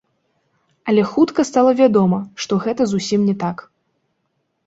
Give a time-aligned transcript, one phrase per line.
[0.91, 3.57] Але хутка стала вядома, што гэта зусім не так.